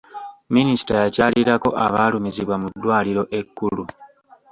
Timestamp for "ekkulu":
3.39-3.83